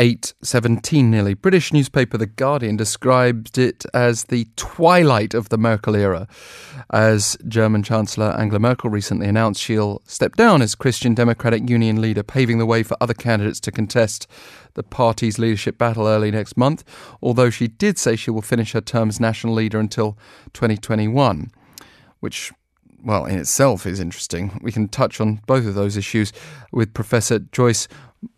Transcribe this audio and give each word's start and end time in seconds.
8.17 0.00 1.04
nearly. 1.04 1.34
British 1.34 1.74
newspaper 1.74 2.16
The 2.16 2.24
Guardian 2.24 2.74
described 2.74 3.58
it 3.58 3.84
as 3.92 4.24
the 4.24 4.46
twilight 4.56 5.34
of 5.34 5.50
the 5.50 5.58
Merkel 5.58 5.94
era, 5.94 6.26
as 6.90 7.36
German 7.46 7.82
Chancellor 7.82 8.34
Angela 8.38 8.60
Merkel 8.60 8.88
recently 8.88 9.28
announced 9.28 9.60
she'll 9.60 10.00
step 10.06 10.36
down 10.36 10.62
as 10.62 10.74
Christian 10.74 11.12
Democratic 11.12 11.68
Union 11.68 12.00
leader, 12.00 12.22
paving 12.22 12.56
the 12.56 12.64
way 12.64 12.82
for 12.82 12.96
other 12.98 13.12
candidates 13.12 13.60
to 13.60 13.70
contest 13.70 14.26
the 14.72 14.82
party's 14.82 15.38
leadership 15.38 15.76
battle 15.76 16.06
early 16.06 16.30
next 16.30 16.56
month, 16.56 16.82
although 17.20 17.50
she 17.50 17.68
did 17.68 17.98
say 17.98 18.16
she 18.16 18.30
will 18.30 18.40
finish 18.40 18.72
her 18.72 18.80
term 18.80 19.10
as 19.10 19.20
national 19.20 19.52
leader 19.52 19.78
until 19.78 20.16
2021, 20.54 21.50
which 22.20 22.52
well, 23.02 23.24
in 23.24 23.38
itself 23.38 23.86
is 23.86 24.00
interesting. 24.00 24.58
We 24.62 24.72
can 24.72 24.88
touch 24.88 25.20
on 25.20 25.40
both 25.46 25.66
of 25.66 25.74
those 25.74 25.96
issues 25.96 26.32
with 26.70 26.92
Professor 26.92 27.38
Joyce 27.38 27.88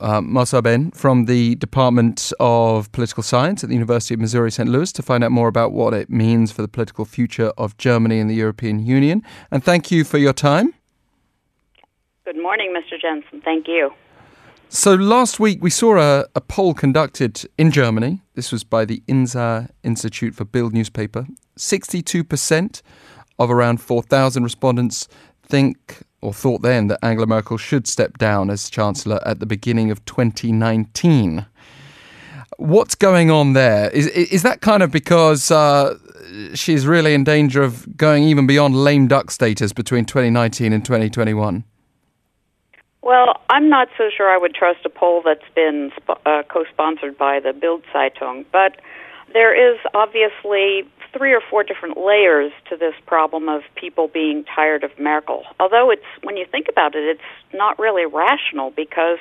uh, 0.00 0.20
Mushaben 0.20 0.94
from 0.94 1.24
the 1.26 1.56
Department 1.56 2.32
of 2.38 2.90
Political 2.92 3.22
Science 3.22 3.64
at 3.64 3.68
the 3.68 3.74
University 3.74 4.14
of 4.14 4.20
Missouri 4.20 4.50
St. 4.50 4.68
Louis 4.68 4.92
to 4.92 5.02
find 5.02 5.24
out 5.24 5.32
more 5.32 5.48
about 5.48 5.72
what 5.72 5.94
it 5.94 6.08
means 6.10 6.52
for 6.52 6.62
the 6.62 6.68
political 6.68 7.04
future 7.04 7.52
of 7.58 7.76
Germany 7.76 8.20
and 8.20 8.30
the 8.30 8.34
European 8.34 8.84
Union. 8.84 9.22
And 9.50 9.64
thank 9.64 9.90
you 9.90 10.04
for 10.04 10.18
your 10.18 10.32
time. 10.32 10.74
Good 12.24 12.40
morning, 12.40 12.72
Mr. 12.76 13.00
Jensen. 13.00 13.40
Thank 13.42 13.66
you. 13.66 13.92
So 14.68 14.94
last 14.94 15.38
week 15.38 15.62
we 15.62 15.68
saw 15.68 15.98
a, 15.98 16.24
a 16.34 16.40
poll 16.40 16.72
conducted 16.72 17.42
in 17.58 17.70
Germany. 17.70 18.22
This 18.34 18.50
was 18.50 18.64
by 18.64 18.86
the 18.86 19.02
INSA 19.06 19.68
Institute 19.82 20.34
for 20.34 20.44
Bild 20.46 20.72
newspaper. 20.72 21.26
62% 21.58 22.82
of 23.38 23.50
around 23.50 23.82
4,000 23.82 24.42
respondents 24.42 25.08
think 25.42 26.04
or 26.22 26.32
thought 26.32 26.62
then 26.62 26.86
that 26.86 26.98
Angela 27.02 27.26
Merkel 27.26 27.58
should 27.58 27.86
step 27.86 28.16
down 28.16 28.48
as 28.48 28.70
Chancellor 28.70 29.20
at 29.26 29.40
the 29.40 29.46
beginning 29.46 29.90
of 29.90 30.02
2019. 30.04 31.44
What's 32.56 32.94
going 32.94 33.30
on 33.30 33.54
there? 33.54 33.90
Is, 33.90 34.06
is 34.06 34.42
that 34.44 34.60
kind 34.60 34.82
of 34.82 34.92
because 34.92 35.50
uh, 35.50 35.98
she's 36.54 36.86
really 36.86 37.12
in 37.12 37.24
danger 37.24 37.62
of 37.62 37.96
going 37.96 38.22
even 38.22 38.46
beyond 38.46 38.76
lame 38.76 39.08
duck 39.08 39.30
status 39.30 39.72
between 39.72 40.04
2019 40.04 40.72
and 40.72 40.84
2021? 40.84 41.64
Well, 43.02 43.40
I'm 43.50 43.68
not 43.68 43.88
so 43.98 44.10
sure 44.16 44.30
I 44.30 44.38
would 44.38 44.54
trust 44.54 44.86
a 44.86 44.88
poll 44.88 45.22
that's 45.24 45.40
been 45.56 45.90
uh, 46.08 46.44
co 46.48 46.64
sponsored 46.72 47.18
by 47.18 47.40
the 47.40 47.52
Bild 47.52 47.82
Zeitung, 47.92 48.44
but 48.52 48.76
there 49.32 49.52
is 49.54 49.78
obviously 49.92 50.88
three 51.16 51.32
or 51.32 51.40
four 51.50 51.62
different 51.62 51.96
layers 51.98 52.52
to 52.70 52.76
this 52.76 52.94
problem 53.06 53.48
of 53.48 53.62
people 53.74 54.08
being 54.08 54.44
tired 54.44 54.84
of 54.84 54.90
Merkel. 54.98 55.44
Although 55.60 55.90
it's 55.90 56.04
when 56.22 56.36
you 56.36 56.46
think 56.46 56.66
about 56.68 56.94
it, 56.94 57.04
it's 57.04 57.54
not 57.54 57.78
really 57.78 58.06
rational 58.06 58.70
because 58.70 59.18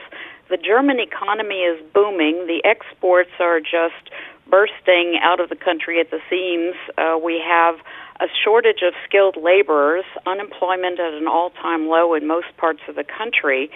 the 0.49 0.57
German 0.57 0.99
economy 0.99 1.61
is 1.61 1.81
booming, 1.93 2.47
the 2.47 2.61
exports 2.65 3.31
are 3.39 3.59
just 3.59 4.11
bursting 4.51 5.17
out 5.23 5.39
of 5.39 5.49
the 5.49 5.55
country 5.55 5.99
at 5.99 6.11
the 6.11 6.19
seams. 6.29 6.75
Uh, 6.97 7.17
we 7.17 7.41
have 7.43 7.75
a 8.19 8.27
shortage 8.43 8.83
of 8.85 8.93
skilled 9.07 9.37
laborers, 9.41 10.05
unemployment 10.27 10.99
at 10.99 11.13
an 11.13 11.27
all-time 11.27 11.87
low 11.87 12.13
in 12.13 12.27
most 12.27 12.55
parts 12.57 12.81
of 12.87 12.95
the 12.95 13.03
country, 13.03 13.71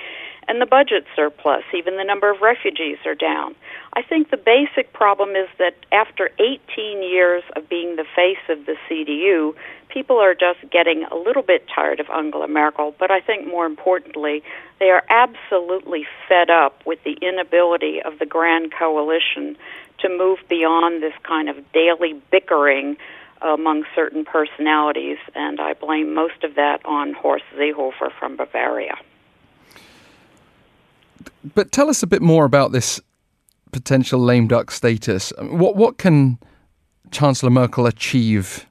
and 0.48 0.62
the 0.62 0.67
budget 0.67 1.06
surplus. 1.16 1.64
Even 1.73 1.98
the 1.98 2.04
number 2.04 2.30
of 2.30 2.42
refugees 2.42 2.98
are 3.06 3.16
down. 3.16 3.56
I 3.94 4.04
think 4.04 4.30
the 4.30 4.38
basic 4.38 4.94
problem 4.94 5.32
is 5.32 5.48
that 5.58 5.73
after 5.92 6.30
18 6.38 7.02
years 7.02 7.44
of 7.56 7.67
being 7.67 7.95
the 7.95 8.06
face 8.16 8.44
of 8.50 8.67
the 8.67 8.76
CDU, 8.88 9.56
people 9.89 10.17
are 10.17 10.36
just 10.36 10.60
getting 10.72 11.06
a 11.10 11.16
little 11.16 11.42
bit 11.42 11.66
tired 11.73 12.00
of 12.00 12.08
Angela 12.10 12.48
Merkel, 12.48 12.94
but 13.00 13.10
I 13.10 13.22
think 13.22 13.48
more 13.48 13.66
importantly, 13.66 14.44
they 14.80 14.89
are 14.92 15.04
absolutely 15.10 16.06
fed 16.28 16.50
up 16.50 16.86
with 16.86 17.00
the 17.04 17.17
inability 17.22 18.02
of 18.04 18.20
the 18.20 18.26
Grand 18.26 18.72
Coalition 18.78 19.58
to 20.00 20.10
move 20.10 20.40
beyond 20.50 21.02
this 21.02 21.14
kind 21.24 21.50
of 21.50 21.56
daily 21.72 22.20
bickering 22.32 22.98
among 23.42 23.84
certain 23.94 24.26
personalities, 24.26 25.18
and 25.36 25.60
I 25.60 25.74
blame 25.74 26.14
most 26.14 26.44
of 26.44 26.56
that 26.56 26.86
on 26.86 27.14
Horst 27.14 27.45
Seehofer 27.56 28.11
from 28.17 28.38
Bavaria. 28.38 28.95
But 31.54 31.72
tell 31.72 31.89
us 31.89 32.02
a 32.02 32.08
bit 32.08 32.22
more 32.22 32.45
about 32.45 32.72
this 32.72 33.00
potential 33.72 34.20
lame 34.20 34.48
duck 34.48 34.72
status. 34.72 35.32
What 35.39 35.76
what 35.76 35.98
can 35.98 36.39
Chancellor 37.11 37.52
Merkel 37.52 37.86
achieve 37.86 38.66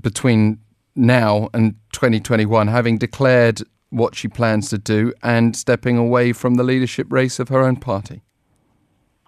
between 0.00 0.60
now 0.96 1.50
and 1.52 1.74
2021, 1.92 2.68
having 2.68 2.96
declared 2.96 3.62
what 3.90 4.14
she 4.14 4.28
plans 4.28 4.68
to 4.70 4.78
do 4.78 5.12
and 5.22 5.56
stepping 5.56 5.96
away 5.96 6.32
from 6.32 6.54
the 6.54 6.62
leadership 6.62 7.06
race 7.10 7.38
of 7.38 7.48
her 7.48 7.60
own 7.62 7.76
party? 7.76 8.22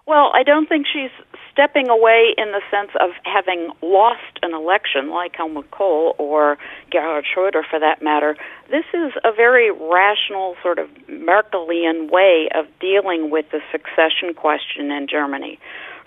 Well, 0.05 0.33
I 0.35 0.43
don't 0.43 0.69
think 0.69 0.87
she's 0.93 1.13
stepping 1.53 1.89
away 1.89 2.35
in 2.37 2.51
the 2.51 2.61
sense 2.71 2.91
of 3.01 3.11
having 3.25 3.71
lost 3.83 4.39
an 4.43 4.53
election, 4.53 5.11
like 5.11 5.37
Helmut 5.37 5.71
Kohl 5.71 6.17
or 6.19 6.59
Gerhard 6.91 7.25
Schröder 7.25 7.63
for 7.69 7.79
that 7.79 8.03
matter. 8.03 8.37
This 8.71 8.85
is 8.93 9.13
a 9.23 9.33
very 9.33 9.71
rational, 9.71 10.57
sort 10.61 10.79
of 10.81 10.89
Merkelian 11.09 12.11
way 12.11 12.49
of 12.55 12.67
dealing 12.81 13.31
with 13.31 13.47
the 13.53 13.61
succession 13.71 14.35
question 14.35 14.91
in 14.91 15.07
Germany. 15.09 15.59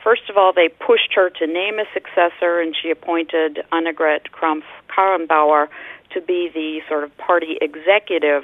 First 0.04 0.30
of 0.30 0.38
all, 0.38 0.52
they 0.54 0.68
pushed 0.68 1.14
her 1.16 1.30
to 1.30 1.48
name 1.48 1.80
a 1.80 1.86
successor, 1.94 2.60
and 2.60 2.76
she 2.76 2.90
appointed 2.90 3.64
Annegret 3.72 4.32
Kramp-Karrenbauer 4.32 5.68
to 6.14 6.22
be 6.22 6.50
the 6.54 6.82
sort 6.88 7.04
of 7.04 7.16
party 7.18 7.58
executive 7.62 8.44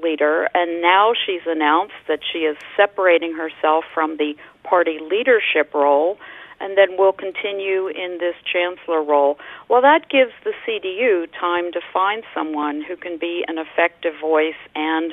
leader, 0.00 0.48
and 0.54 0.80
now 0.80 1.12
she's 1.14 1.42
announced 1.46 1.94
that 2.08 2.20
she 2.32 2.40
is 2.40 2.56
separating 2.76 3.34
herself 3.34 3.84
from 3.92 4.16
the 4.16 4.34
party 4.64 4.98
leadership 5.00 5.74
role 5.74 6.18
and 6.60 6.78
then 6.78 6.96
will 6.96 7.12
continue 7.12 7.88
in 7.88 8.18
this 8.20 8.36
chancellor 8.46 9.02
role. 9.02 9.36
Well, 9.68 9.82
that 9.82 10.08
gives 10.08 10.30
the 10.44 10.52
CDU 10.64 11.26
time 11.38 11.72
to 11.72 11.80
find 11.92 12.22
someone 12.32 12.82
who 12.86 12.96
can 12.96 13.18
be 13.18 13.44
an 13.48 13.58
effective 13.58 14.14
voice 14.20 14.60
and 14.76 15.12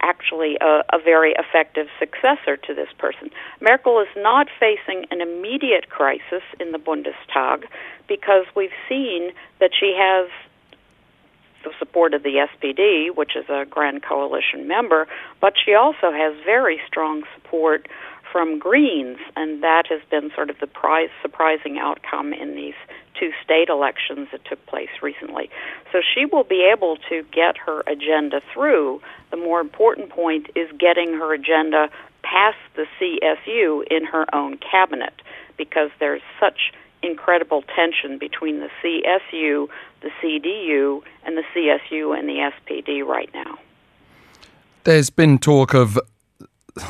actually 0.00 0.56
a, 0.60 0.82
a, 0.92 0.98
very 1.02 1.34
effective 1.38 1.88
successor 1.98 2.56
to 2.56 2.74
this 2.74 2.88
person. 2.98 3.30
Merkel 3.60 4.00
is 4.00 4.08
not 4.16 4.46
facing 4.58 5.04
an 5.10 5.20
immediate 5.20 5.90
crisis 5.90 6.42
in 6.60 6.72
the 6.72 6.78
Bundestag 6.78 7.64
because 8.06 8.46
we've 8.54 8.76
seen 8.88 9.32
that 9.60 9.70
she 9.78 9.94
has 9.98 10.30
the 11.64 11.70
support 11.78 12.14
of 12.14 12.22
the 12.22 12.46
SPD, 12.48 13.14
which 13.14 13.36
is 13.36 13.44
a 13.48 13.64
Grand 13.64 14.02
Coalition 14.02 14.66
member, 14.68 15.06
but 15.40 15.54
she 15.62 15.74
also 15.74 16.12
has 16.12 16.34
very 16.44 16.80
strong 16.86 17.22
support 17.34 17.88
from 18.30 18.58
Greens, 18.58 19.18
and 19.36 19.62
that 19.62 19.84
has 19.88 20.00
been 20.10 20.30
sort 20.34 20.50
of 20.50 20.58
the 20.60 20.66
prize, 20.66 21.08
surprising 21.22 21.78
outcome 21.78 22.32
in 22.32 22.54
these 22.54 22.74
two 23.18 23.30
state 23.42 23.68
elections 23.68 24.28
that 24.32 24.44
took 24.44 24.64
place 24.66 24.90
recently. 25.02 25.50
So 25.92 26.00
she 26.14 26.24
will 26.26 26.44
be 26.44 26.68
able 26.72 26.98
to 27.08 27.24
get 27.32 27.56
her 27.58 27.82
agenda 27.86 28.40
through. 28.52 29.00
The 29.30 29.36
more 29.36 29.60
important 29.60 30.10
point 30.10 30.50
is 30.54 30.68
getting 30.78 31.14
her 31.14 31.32
agenda 31.32 31.88
past 32.22 32.58
the 32.76 32.86
CSU 33.00 33.84
in 33.90 34.04
her 34.04 34.26
own 34.34 34.58
cabinet 34.58 35.14
because 35.56 35.90
there's 35.98 36.22
such 36.38 36.72
incredible 37.02 37.62
tension 37.74 38.18
between 38.18 38.60
the 38.60 38.68
CSU, 38.82 39.68
the 40.02 40.10
CDU, 40.22 41.02
and 41.24 41.36
the 41.36 41.44
CSU 41.54 42.18
and 42.18 42.28
the 42.28 42.50
SPD 42.50 43.04
right 43.04 43.30
now. 43.34 43.58
There's 44.84 45.10
been 45.10 45.38
talk 45.38 45.74
of 45.74 45.98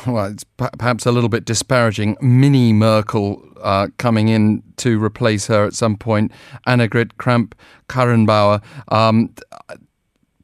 well, 0.07 0.25
it's 0.25 0.43
perhaps 0.43 1.05
a 1.05 1.11
little 1.11 1.29
bit 1.29 1.45
disparaging, 1.45 2.17
mini 2.21 2.73
Merkel 2.73 3.41
uh, 3.61 3.87
coming 3.97 4.27
in 4.27 4.63
to 4.77 5.03
replace 5.03 5.47
her 5.47 5.65
at 5.65 5.73
some 5.73 5.97
point, 5.97 6.31
Annegret 6.67 7.17
Kramp 7.17 7.55
Karrenbauer. 7.87 8.61
Um, 8.89 9.33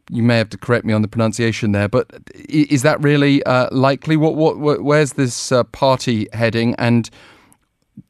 you 0.09 0.21
may 0.21 0.37
have 0.37 0.49
to 0.49 0.57
correct 0.57 0.85
me 0.85 0.93
on 0.93 1.01
the 1.01 1.07
pronunciation 1.07 1.71
there, 1.71 1.87
but 1.87 2.09
is 2.47 2.83
that 2.83 3.01
really 3.01 3.43
uh, 3.43 3.69
likely? 3.71 4.17
What, 4.17 4.35
what, 4.35 4.83
where's 4.83 5.13
this 5.13 5.51
uh, 5.51 5.63
party 5.65 6.27
heading? 6.33 6.75
And 6.77 7.09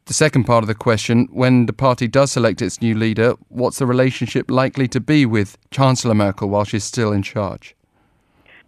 the 0.05 0.13
second 0.13 0.43
part 0.45 0.63
of 0.63 0.67
the 0.67 0.75
question: 0.75 1.27
When 1.31 1.65
the 1.65 1.73
party 1.73 2.07
does 2.07 2.31
select 2.31 2.61
its 2.61 2.81
new 2.81 2.95
leader, 2.95 3.33
what's 3.49 3.79
the 3.79 3.85
relationship 3.85 4.49
likely 4.49 4.87
to 4.89 4.99
be 4.99 5.25
with 5.25 5.57
Chancellor 5.71 6.13
Merkel 6.13 6.49
while 6.49 6.63
she's 6.63 6.83
still 6.83 7.11
in 7.11 7.23
charge? 7.23 7.75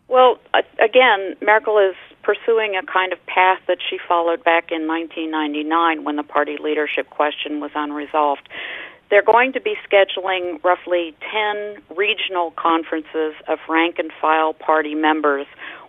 Well, 0.08 0.40
again, 0.80 1.36
Merkel 1.42 1.78
is 1.78 1.96
pursuing 2.24 2.76
a 2.76 2.84
kind 2.84 3.14
of 3.14 3.26
path 3.26 3.60
that 3.68 3.78
she 3.88 3.98
followed 4.08 4.44
back 4.44 4.72
in 4.72 4.88
1999 4.88 6.04
when 6.04 6.16
the 6.16 6.24
party 6.24 6.58
leadership 6.60 7.10
question 7.10 7.60
was 7.60 7.72
unresolved. 7.76 8.50
They're 9.10 9.24
going 9.24 9.54
to 9.54 9.62
be 9.62 9.76
scheduling 9.90 10.62
roughly 10.64 11.16
10 11.32 11.96
regional 11.96 12.52
conferences 12.52 13.34
of 13.48 13.60
rank 13.70 14.00
and 14.00 14.12
file 14.20 14.54
party 14.54 14.96
members 14.96 15.48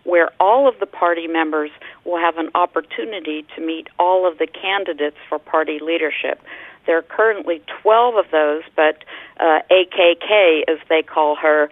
where 0.08 0.30
all 0.40 0.66
of 0.66 0.74
the 0.80 0.86
party 0.86 1.26
members 1.26 1.70
will 2.06 2.18
have 2.18 2.38
an 2.38 2.48
opportunity 2.54 3.44
to 3.54 3.60
meet 3.60 3.88
all 3.98 4.26
of 4.26 4.38
the 4.38 4.46
candidates 4.46 5.18
for 5.28 5.38
party 5.38 5.78
leadership. 5.82 6.40
There 6.86 6.96
are 6.96 7.02
currently 7.02 7.60
12 7.82 8.14
of 8.14 8.24
those, 8.32 8.62
but 8.74 9.04
uh, 9.38 9.60
AKK, 9.70 10.62
as 10.66 10.78
they 10.88 11.02
call 11.02 11.36
her, 11.36 11.68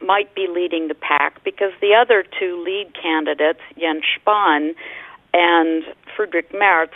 might 0.00 0.32
be 0.32 0.46
leading 0.46 0.86
the 0.86 0.94
pack 0.94 1.42
because 1.42 1.72
the 1.80 1.92
other 1.92 2.24
two 2.38 2.62
lead 2.62 2.92
candidates, 2.94 3.60
Jens 3.76 4.04
Spahn, 4.16 4.74
and 5.34 5.82
Friedrich 6.16 6.54
Merz 6.54 6.90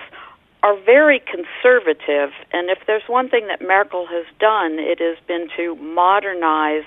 are 0.62 0.76
very 0.84 1.20
conservative. 1.20 2.30
And 2.52 2.70
if 2.70 2.78
there's 2.86 3.08
one 3.08 3.28
thing 3.28 3.48
that 3.48 3.60
Merkel 3.60 4.06
has 4.06 4.26
done, 4.38 4.78
it 4.78 5.00
has 5.00 5.16
been 5.26 5.48
to 5.56 5.74
modernize 5.76 6.84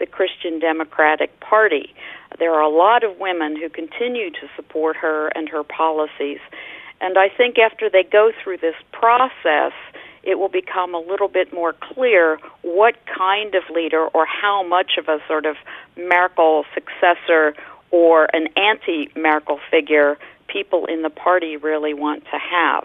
the 0.00 0.06
Christian 0.06 0.58
Democratic 0.58 1.38
Party. 1.38 1.94
There 2.38 2.52
are 2.52 2.62
a 2.62 2.68
lot 2.68 3.04
of 3.04 3.18
women 3.18 3.54
who 3.54 3.68
continue 3.68 4.30
to 4.30 4.48
support 4.56 4.96
her 4.96 5.28
and 5.28 5.48
her 5.48 5.62
policies. 5.62 6.40
And 7.00 7.16
I 7.16 7.28
think 7.28 7.58
after 7.58 7.88
they 7.88 8.02
go 8.02 8.32
through 8.42 8.58
this 8.58 8.74
process, 8.92 9.72
it 10.22 10.38
will 10.38 10.48
become 10.48 10.94
a 10.94 10.98
little 10.98 11.28
bit 11.28 11.52
more 11.52 11.74
clear 11.74 12.38
what 12.62 12.94
kind 13.06 13.54
of 13.54 13.62
leader 13.74 14.06
or 14.08 14.26
how 14.26 14.66
much 14.66 14.92
of 14.98 15.08
a 15.08 15.18
sort 15.28 15.46
of 15.46 15.56
Merkel 15.96 16.64
successor 16.74 17.54
or 17.90 18.28
an 18.34 18.48
anti 18.56 19.08
Merkel 19.16 19.60
figure 19.70 20.18
people 20.46 20.86
in 20.86 21.02
the 21.02 21.10
party 21.10 21.56
really 21.56 21.94
want 21.94 22.24
to 22.24 22.38
have. 22.38 22.84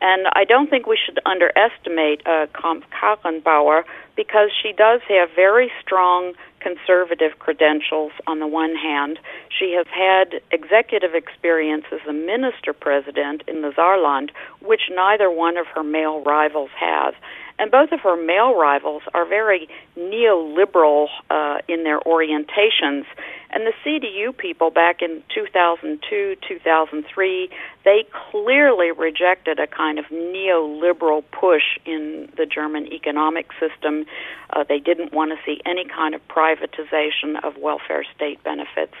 And 0.00 0.26
I 0.32 0.44
don't 0.44 0.68
think 0.68 0.86
we 0.86 0.98
should 1.02 1.20
underestimate 1.24 2.26
uh, 2.26 2.46
Kramp-Karrenbauer 2.52 3.84
because 4.14 4.50
she 4.62 4.72
does 4.72 5.00
have 5.08 5.30
very 5.34 5.70
strong 5.80 6.34
conservative 6.60 7.38
credentials 7.38 8.12
on 8.26 8.40
the 8.40 8.46
one 8.46 8.74
hand. 8.74 9.18
She 9.48 9.72
has 9.72 9.86
had 9.86 10.40
executive 10.50 11.14
experience 11.14 11.84
as 11.92 12.00
a 12.08 12.12
minister 12.12 12.72
president 12.72 13.42
in 13.46 13.62
the 13.62 13.70
Saarland, 13.70 14.30
which 14.60 14.82
neither 14.90 15.30
one 15.30 15.56
of 15.56 15.66
her 15.68 15.82
male 15.82 16.20
rivals 16.22 16.70
has. 16.78 17.14
And 17.58 17.70
both 17.70 17.92
of 17.92 18.00
her 18.00 18.16
male 18.16 18.54
rivals 18.54 19.02
are 19.14 19.26
very 19.26 19.68
neoliberal 19.96 21.08
uh, 21.30 21.58
in 21.68 21.84
their 21.84 22.00
orientations. 22.00 23.04
And 23.50 23.66
the 23.66 23.72
CDU 23.84 24.36
people 24.36 24.70
back 24.70 25.00
in 25.00 25.22
2002, 25.34 26.36
2003, 26.46 27.50
they 27.84 28.04
clearly 28.30 28.90
rejected 28.90 29.58
a 29.58 29.66
kind 29.66 29.98
of 29.98 30.04
neoliberal 30.06 31.24
push 31.32 31.78
in 31.86 32.28
the 32.36 32.44
German 32.44 32.92
economic 32.92 33.48
system. 33.58 34.04
Uh, 34.50 34.64
they 34.68 34.78
didn't 34.78 35.14
want 35.14 35.30
to 35.30 35.38
see 35.46 35.60
any 35.64 35.86
kind 35.86 36.14
of 36.14 36.20
privatization 36.28 37.42
of 37.42 37.56
welfare 37.56 38.04
state 38.14 38.42
benefits. 38.44 38.94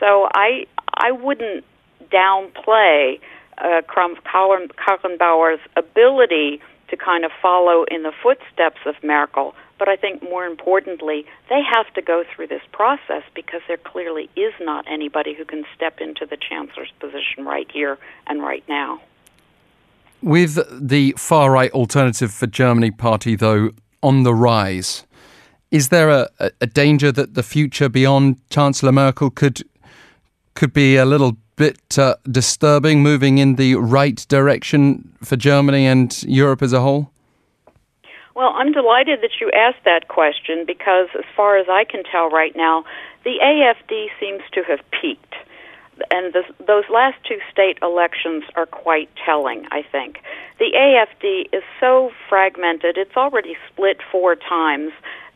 So 0.00 0.28
I 0.34 0.66
I 0.94 1.12
wouldn't 1.12 1.64
downplay 2.12 3.20
uh, 3.58 3.82
Kramp-Karrenbauer's 3.86 5.60
ability 5.76 6.60
to 6.92 6.96
kind 6.98 7.24
of 7.24 7.30
follow 7.40 7.84
in 7.90 8.02
the 8.02 8.12
footsteps 8.22 8.80
of 8.84 8.94
Merkel. 9.02 9.54
But 9.78 9.88
I 9.88 9.96
think 9.96 10.22
more 10.22 10.44
importantly, 10.44 11.24
they 11.48 11.60
have 11.74 11.92
to 11.94 12.02
go 12.02 12.22
through 12.22 12.48
this 12.48 12.62
process 12.70 13.22
because 13.34 13.62
there 13.66 13.78
clearly 13.78 14.28
is 14.36 14.52
not 14.60 14.84
anybody 14.86 15.32
who 15.34 15.46
can 15.46 15.64
step 15.74 16.00
into 16.00 16.26
the 16.26 16.36
chancellor's 16.36 16.92
position 17.00 17.46
right 17.46 17.68
here 17.72 17.98
and 18.26 18.42
right 18.42 18.62
now. 18.68 19.00
With 20.20 20.58
the 20.70 21.14
far 21.16 21.50
right 21.50 21.72
Alternative 21.72 22.30
for 22.30 22.46
Germany 22.46 22.90
party, 22.90 23.36
though, 23.36 23.70
on 24.02 24.22
the 24.22 24.34
rise, 24.34 25.04
is 25.70 25.88
there 25.88 26.10
a, 26.10 26.28
a 26.60 26.66
danger 26.66 27.10
that 27.10 27.32
the 27.32 27.42
future 27.42 27.88
beyond 27.88 28.36
Chancellor 28.50 28.92
Merkel 28.92 29.30
could 29.30 29.62
could 30.54 30.74
be 30.74 30.96
a 30.96 31.06
little 31.06 31.38
bit 31.62 31.96
uh, 31.96 32.16
disturbing 32.28 33.04
moving 33.04 33.38
in 33.38 33.54
the 33.54 33.76
right 33.76 34.26
direction 34.28 35.12
for 35.22 35.36
Germany 35.36 35.86
and 35.86 36.10
Europe 36.24 36.60
as 36.60 36.72
a 36.72 36.80
whole? 36.80 37.12
Well, 38.34 38.52
I'm 38.56 38.72
delighted 38.72 39.20
that 39.22 39.30
you 39.40 39.48
asked 39.52 39.84
that 39.84 40.08
question 40.08 40.64
because, 40.66 41.08
as 41.16 41.24
far 41.36 41.58
as 41.58 41.66
I 41.68 41.84
can 41.84 42.02
tell 42.02 42.28
right 42.30 42.56
now, 42.56 42.84
the 43.22 43.36
AFD 43.40 44.06
seems 44.18 44.42
to 44.54 44.64
have 44.64 44.80
peaked. 44.90 45.34
And 46.10 46.34
those 46.66 46.84
last 46.90 47.18
two 47.28 47.38
state 47.52 47.78
elections 47.80 48.42
are 48.56 48.66
quite 48.66 49.10
telling, 49.24 49.66
I 49.70 49.82
think. 49.82 50.18
The 50.58 50.72
AFD 50.74 51.54
is 51.56 51.62
so 51.78 52.10
fragmented, 52.28 52.96
it's 52.96 53.16
already 53.16 53.54
split 53.70 53.98
four 54.10 54.34
times 54.34 54.90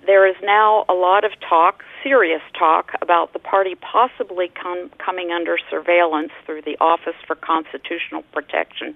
there 0.07 0.27
is 0.27 0.37
now 0.43 0.85
a 0.89 0.95
lot 0.95 1.25
of 1.25 1.33
talk, 1.41 1.83
serious 2.07 2.43
talk, 2.57 2.93
about 3.03 3.33
the 3.33 3.39
party 3.41 3.75
possibly 3.75 4.49
com- 4.49 4.91
coming 4.99 5.33
under 5.33 5.59
surveillance 5.69 6.31
through 6.45 6.63
the 6.63 6.77
Office 6.81 7.17
for 7.27 7.35
Constitutional 7.35 8.23
Protection. 8.33 8.95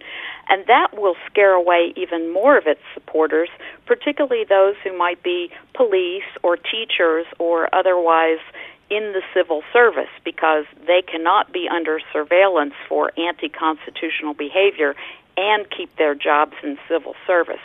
And 0.48 0.64
that 0.66 0.96
will 0.96 1.16
scare 1.26 1.52
away 1.52 1.92
even 1.96 2.32
more 2.32 2.56
of 2.56 2.68
its 2.68 2.80
supporters, 2.94 3.48
particularly 3.84 4.44
those 4.44 4.76
who 4.84 4.96
might 4.96 5.24
be 5.24 5.50
police 5.74 6.30
or 6.44 6.56
teachers 6.56 7.26
or 7.40 7.74
otherwise 7.74 8.38
in 8.90 9.12
the 9.12 9.22
civil 9.34 9.62
service 9.72 10.10
because 10.24 10.64
they 10.86 11.02
cannot 11.02 11.52
be 11.52 11.68
under 11.68 11.98
surveillance 12.12 12.74
for 12.88 13.10
anti 13.18 13.48
constitutional 13.48 14.34
behavior 14.34 14.94
and 15.36 15.68
keep 15.70 15.94
their 15.96 16.14
jobs 16.14 16.54
in 16.62 16.78
civil 16.88 17.16
service. 17.26 17.60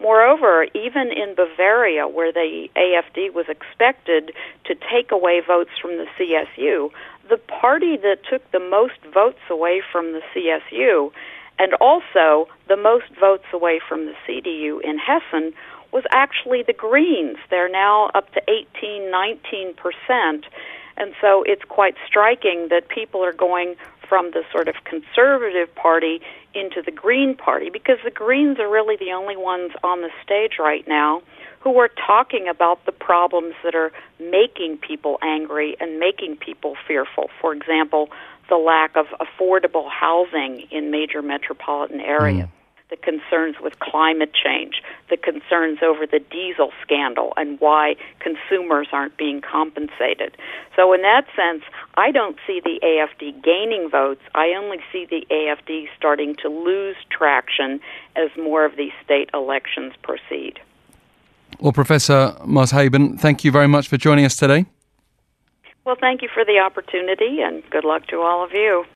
Moreover, 0.00 0.66
even 0.74 1.12
in 1.12 1.34
Bavaria, 1.34 2.08
where 2.08 2.32
the 2.32 2.68
AFD 2.76 3.34
was 3.34 3.46
expected 3.48 4.32
to 4.64 4.74
take 4.74 5.12
away 5.12 5.42
votes 5.46 5.70
from 5.80 5.98
the 5.98 6.06
CSU, 6.18 6.90
the 7.28 7.36
party 7.36 7.96
that 7.98 8.18
took 8.28 8.50
the 8.50 8.60
most 8.60 8.98
votes 9.12 9.40
away 9.50 9.82
from 9.92 10.12
the 10.12 10.22
CSU 10.34 11.12
and 11.58 11.74
also 11.74 12.48
the 12.68 12.76
most 12.76 13.04
votes 13.20 13.44
away 13.52 13.80
from 13.86 14.06
the 14.06 14.14
CDU 14.26 14.80
in 14.82 14.98
Hessen 14.98 15.52
was 15.92 16.04
actually 16.10 16.62
the 16.62 16.72
Greens. 16.72 17.36
They're 17.50 17.68
now 17.68 18.10
up 18.14 18.32
to 18.32 18.42
18, 18.48 19.10
19 19.10 19.74
percent. 19.74 20.46
And 20.96 21.12
so 21.20 21.42
it's 21.46 21.64
quite 21.64 21.96
striking 22.06 22.68
that 22.70 22.88
people 22.88 23.22
are 23.24 23.32
going 23.32 23.76
from 24.10 24.32
the 24.32 24.42
sort 24.52 24.68
of 24.68 24.74
conservative 24.84 25.72
party 25.76 26.20
into 26.52 26.82
the 26.82 26.90
Green 26.90 27.36
Party 27.36 27.70
because 27.70 27.98
the 28.04 28.10
Greens 28.10 28.58
are 28.58 28.68
really 28.68 28.96
the 28.96 29.12
only 29.12 29.36
ones 29.36 29.70
on 29.84 30.02
the 30.02 30.10
stage 30.22 30.58
right 30.58 30.86
now 30.88 31.22
who 31.60 31.78
are 31.78 31.88
talking 31.88 32.48
about 32.48 32.84
the 32.86 32.92
problems 32.92 33.54
that 33.62 33.76
are 33.76 33.92
making 34.18 34.78
people 34.78 35.18
angry 35.22 35.76
and 35.78 36.00
making 36.00 36.36
people 36.36 36.74
fearful. 36.88 37.30
For 37.40 37.54
example, 37.54 38.08
the 38.48 38.56
lack 38.56 38.96
of 38.96 39.06
affordable 39.20 39.88
housing 39.88 40.66
in 40.72 40.90
major 40.90 41.22
metropolitan 41.22 42.00
areas. 42.00 42.48
Mm 42.48 42.59
the 42.90 42.96
concerns 42.96 43.56
with 43.60 43.78
climate 43.78 44.32
change, 44.34 44.82
the 45.08 45.16
concerns 45.16 45.78
over 45.82 46.06
the 46.06 46.20
diesel 46.30 46.72
scandal, 46.82 47.32
and 47.36 47.58
why 47.60 47.94
consumers 48.18 48.88
aren't 48.92 49.16
being 49.16 49.40
compensated. 49.40 50.36
So, 50.76 50.92
in 50.92 51.02
that 51.02 51.26
sense, 51.34 51.62
I 51.96 52.10
don't 52.10 52.36
see 52.46 52.60
the 52.62 52.80
AFD 52.82 53.42
gaining 53.42 53.88
votes. 53.90 54.22
I 54.34 54.48
only 54.58 54.78
see 54.92 55.06
the 55.08 55.24
AFD 55.30 55.86
starting 55.96 56.34
to 56.42 56.48
lose 56.48 56.96
traction 57.10 57.80
as 58.16 58.30
more 58.36 58.64
of 58.64 58.76
these 58.76 58.92
state 59.04 59.30
elections 59.32 59.94
proceed. 60.02 60.58
Well, 61.60 61.72
Professor 61.72 62.34
Mushaben, 62.44 63.18
thank 63.18 63.44
you 63.44 63.50
very 63.50 63.68
much 63.68 63.88
for 63.88 63.96
joining 63.96 64.24
us 64.24 64.36
today. 64.36 64.66
Well, 65.84 65.96
thank 65.98 66.22
you 66.22 66.28
for 66.32 66.44
the 66.44 66.58
opportunity, 66.58 67.40
and 67.40 67.62
good 67.70 67.84
luck 67.84 68.06
to 68.08 68.20
all 68.20 68.44
of 68.44 68.52
you. 68.52 68.84